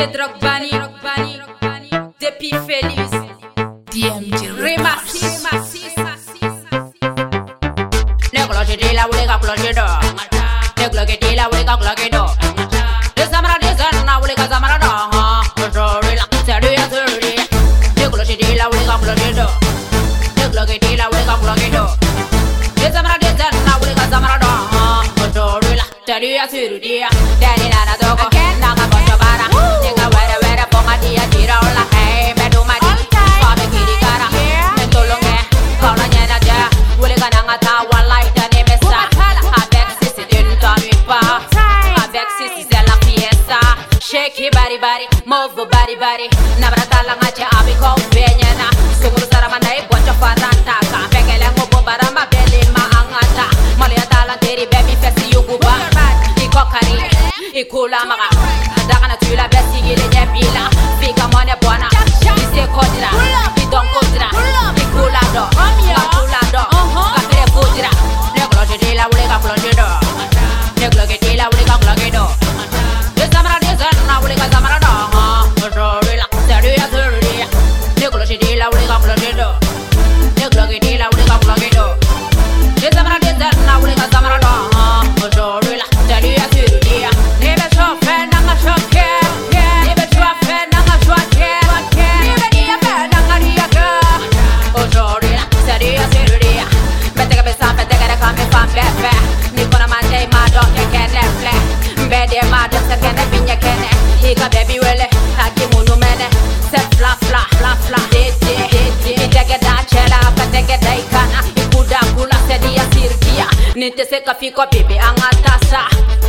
[0.00, 0.70] DJ Drogbani,
[2.18, 3.10] depuis Félix,
[3.92, 5.20] DMG Remassi,
[8.32, 9.84] Negro que wuli ka kulo jido
[10.78, 12.24] Negro que wuli ka kulo jido
[13.14, 13.66] De samara de
[14.22, 15.42] wuli ka samara ha
[15.74, 17.36] Sorry la seri ya seri
[17.96, 19.46] Negro que wuli ka kulo jido
[20.36, 21.84] Negro que wuli ka kulo jido
[22.76, 23.28] De samara de
[23.80, 25.04] wuli ka samara ha
[25.34, 27.08] Sorry la seri ya
[27.38, 28.29] Daddy na na
[45.60, 46.26] Your body body.
[46.56, 52.24] Nabrata la ngache abi ko benyena Sunguru sarama na ibwacha faranta Ka pekele ngubo baramba
[52.32, 53.44] beli ma angata.
[53.76, 55.76] Malia tala teri baby fesi yuguba
[56.40, 56.96] Iko kari
[57.52, 58.28] Ikula maga
[58.88, 60.64] Daga na tula besi gile nyepila.
[60.98, 61.88] Fika mone bwana.
[62.24, 63.10] Ise kodira
[63.60, 64.28] Idon kodira
[64.80, 65.92] Ikula do uh-huh.
[65.92, 66.62] Kakula do
[67.16, 67.90] Kakire kodira
[68.34, 69.89] Neglo jidila wule kakula jido Neglo
[104.82, 106.26] Wele Haki munu mene.
[106.96, 107.40] Fla fla
[109.90, 110.18] chela
[112.14, 113.46] kula sedi ya sirkia.
[113.74, 115.80] Nite se kafiko bibi angatasa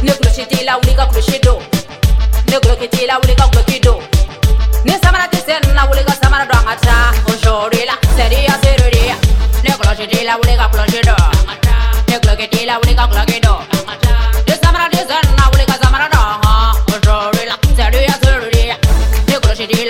[0.04, 1.62] Negro shitila ulika kulushido
[2.48, 4.02] Negro kitila ulika kulukido
[4.86, 7.14] ni samara ti sen na wuli ka samara do angata.
[7.28, 9.16] Ojori la seri ya seri ya
[9.64, 10.68] Negro shiti la wuli ka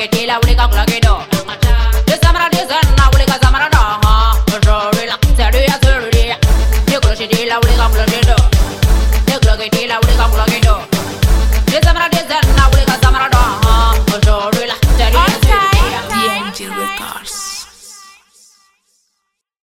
[0.00, 0.39] que te